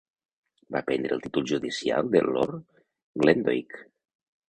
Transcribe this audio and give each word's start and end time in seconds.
Va 0.75 0.81
prendre 0.87 1.13
el 1.17 1.21
títol 1.27 1.47
judicial 1.53 2.11
de 2.17 2.25
Lord 2.31 2.67
Glendoick. 3.25 3.83